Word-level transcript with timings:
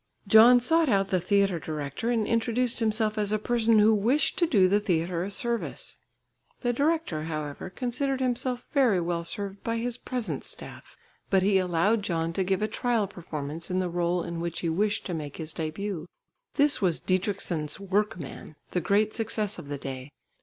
John 0.27 0.59
sought 0.59 0.89
out 0.89 1.09
the 1.09 1.19
theatre 1.21 1.59
director 1.59 2.09
and 2.09 2.25
introduced 2.25 2.79
himself 2.79 3.19
as 3.19 3.31
a 3.31 3.37
person 3.37 3.77
who 3.77 3.93
wished 3.93 4.35
to 4.39 4.47
do 4.47 4.67
the 4.67 4.79
theatre 4.79 5.21
a 5.23 5.29
service. 5.29 5.99
The 6.61 6.73
director, 6.73 7.25
however, 7.25 7.69
considered 7.69 8.19
himself 8.19 8.63
very 8.73 8.99
well 8.99 9.23
served 9.23 9.63
by 9.63 9.77
his 9.77 9.97
present 9.99 10.43
staff. 10.43 10.95
But 11.29 11.43
he 11.43 11.59
allowed 11.59 12.01
John 12.01 12.33
to 12.33 12.43
give 12.43 12.63
a 12.63 12.67
trial 12.67 13.05
performance 13.05 13.69
in 13.69 13.77
the 13.77 13.91
rôle 13.91 14.25
in 14.25 14.39
which 14.39 14.61
he 14.61 14.69
wished 14.69 15.05
to 15.05 15.13
make 15.13 15.37
his 15.37 15.53
début. 15.53 16.07
This 16.55 16.81
was 16.81 16.99
Dietrichson's 16.99 17.79
Workman, 17.79 18.55
the 18.71 18.81
great 18.81 19.13
success 19.13 19.59
of 19.59 19.67
the 19.67 19.77
day. 19.77 20.09